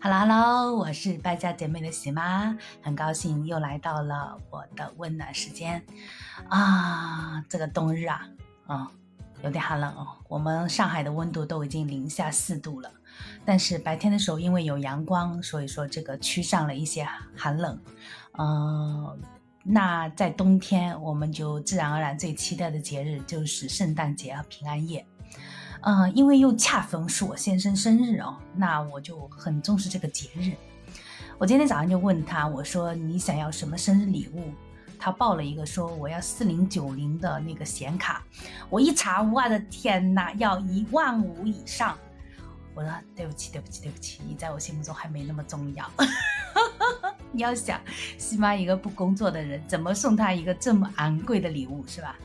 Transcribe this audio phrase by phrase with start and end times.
[0.00, 5.82] Hello Hello，我是败家姐妹的喜妈，很高兴又来到了我的温暖时间
[6.48, 7.44] 啊！
[7.48, 8.28] 这个冬日啊，
[8.68, 8.92] 啊，
[9.42, 10.06] 有点寒冷哦。
[10.28, 12.88] 我们上海的温度都已经零下四度了，
[13.44, 17.04] 但是白天的时候因为有阳光，所以说这个驱上了一些
[17.36, 17.76] 寒冷。
[18.38, 19.18] 嗯，
[19.64, 25.04] 那在冬天我们就自然而然最期待的节日就是圣诞节和平安夜。
[25.82, 30.52] 嗯，因为又恰逢是我先生生日哦，那我就很重视这个节日。
[31.38, 34.52] 我今天早上就问他，我说你想要什么生日礼物？
[34.98, 38.24] 他报了一个说我要四零九零的那个显卡。
[38.68, 41.96] 我一查，我的天哪，要一万五以上。
[42.74, 45.88] 我说对不起，对不起，对不起，你在我心目中还没那么重要。
[47.30, 47.80] 你要想，
[48.18, 52.16] 起码一个不工作的人，怎么送他一个这么昂贵的礼物，是吧？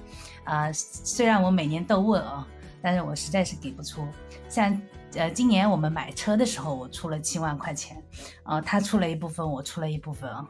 [0.44, 2.48] 啊，虽然我每年都问啊。
[2.84, 4.06] 但是我实在是给不出，
[4.50, 4.80] 像
[5.14, 8.04] 呃，今年我们买车的时候，我出了七万块钱，
[8.44, 10.46] 呃，他出了一部分，我出了一部分啊，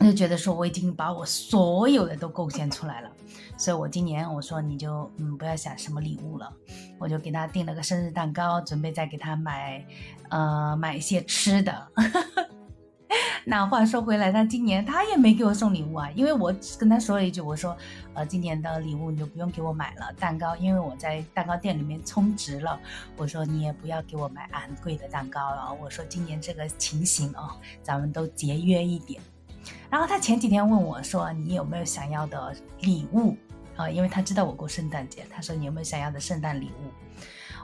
[0.00, 3.10] 我就觉得说我已经把我所有的都贡献出来了，
[3.56, 6.52] 所以我今年我说你就嗯不要想什么礼物了，
[6.98, 9.86] 我就给他订了个生日蛋糕，准备再给他买
[10.30, 11.88] 呃买一些吃的。
[13.50, 17.74] 那话说回来，他今年他也没给我送礼物啊，因为我跟他说了一句，我说，
[18.12, 22.78] 呃，今年的礼物你就不用给我买了，蛋糕，因为我在蛋糕店里面充值了，
[23.16, 29.18] 我说你也不要给我买昂贵的蛋糕了，我说今年这个情形哦，咱们都节约一点。
[29.88, 33.34] 然后他前几天问我说，你有没有想要的礼物
[33.76, 33.88] 啊？
[33.88, 36.92] 因为他知道我过圣诞节，他说你有没有想要的圣诞礼物？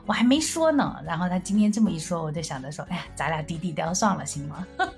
[0.07, 4.65] 我还没说呢，然后他今天这么一说，我就想着说，哎呀，咱俩低低调算了，行吗？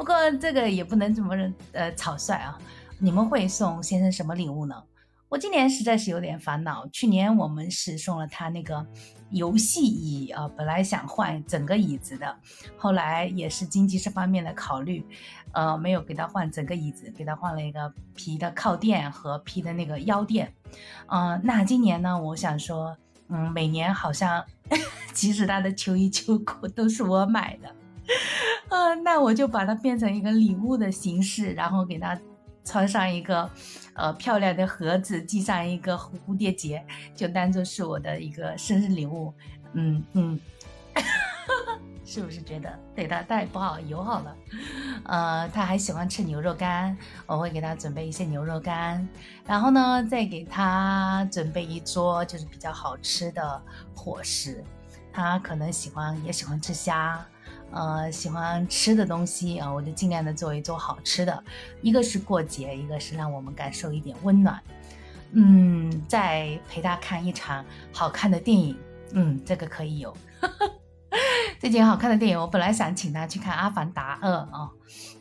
[0.00, 1.36] 不过这个也不能这么
[1.72, 2.58] 呃草率啊！
[2.98, 4.74] 你们会送先生什么礼物呢？
[5.28, 6.88] 我今年实在是有点烦恼。
[6.90, 8.84] 去年我们是送了他那个
[9.28, 12.34] 游戏椅啊，本来想换整个椅子的，
[12.78, 15.04] 后来也是经济这方面的考虑，
[15.52, 20.50] 呃，没有给他换整个椅子，给他换了一个皮的靠垫和皮的那个腰垫。
[21.08, 22.96] 嗯，那今年呢，我想说，
[23.28, 24.42] 嗯，每年好像
[25.12, 27.68] 其实他的秋衣秋裤都是我买的。
[28.70, 32.18] 啊，那我就把它变成一个礼物的形式，然后给它
[32.64, 33.50] 穿上一个
[33.94, 36.82] 呃漂亮的盒子，系上一个蝴蝶结，
[37.14, 39.34] 就当做是我的一个生日礼物。
[39.72, 40.40] 嗯嗯，
[42.04, 44.36] 是不是觉得对他太不好友好了？
[45.04, 49.06] 呃，他还喜欢吃牛肉干，我会给他准备一些牛肉干，
[49.46, 53.62] 然后呢，再给他准备一桌就是比较好吃的
[53.96, 54.62] 伙食。
[55.12, 57.24] 他可能喜欢也喜欢吃虾。
[57.72, 61.44] 呃，喜欢吃的东西啊，我就尽量的做一做好吃的。
[61.82, 64.60] 一个是过节，一个是让我们感受一点温暖。
[65.32, 68.76] 嗯，再陪他看一场好看的电影。
[69.12, 70.16] 嗯，这个可以有。
[71.60, 74.70] 最近好看的电影，我本来想请他去看《阿凡达二》啊，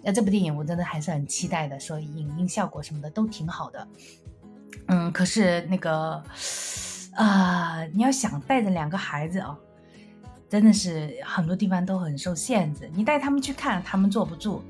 [0.04, 3.88] 那这部电影我真的还是很期待的，说影音效果什么的都挺好的。
[4.88, 6.24] 嗯，可是那个
[7.16, 9.58] 啊，你要想带着两个孩子啊。
[10.50, 14.64] 真的是很多地方都很受限制，你带他们去看，他们坐不住，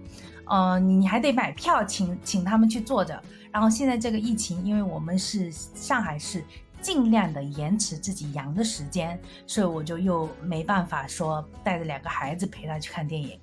[0.45, 3.19] 呃，你还得买票请请他们去坐着。
[3.51, 6.43] 然后现在这个疫情，因为我们是上海市，
[6.81, 13.39] 尽量的延迟自己阳的时间，所以我就又没办法说带着两个孩子陪他去看电影，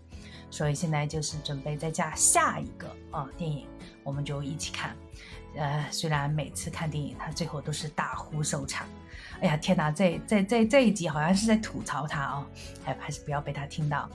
[0.50, 3.66] 所以现在就是准备在家下一个啊电影，
[4.06, 4.96] 我们就一起看。
[5.56, 8.86] 呃，虽然每次看电影他最后都是大呼收场。
[9.40, 12.46] 哎呀天哪，这这这这一集好像是在吐槽他哦，
[12.84, 14.08] 还还是不要被他听到。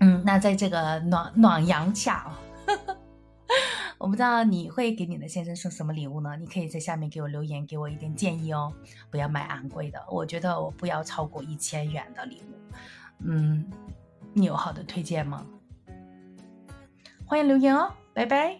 [0.00, 2.24] 嗯，那在这个暖暖阳下
[2.66, 2.96] 哦，
[3.98, 6.36] 我不知道你会给你的先生送什么礼物呢？
[6.36, 8.72] 你可以在下面给我留言，给我一点建议哦。
[9.10, 12.76] 不要买昂贵的，我觉得我不要超过一千元的礼物。
[13.20, 13.68] 嗯，
[14.32, 15.44] 你有好的推荐吗？
[17.26, 18.56] 欢迎留言哦，拜拜。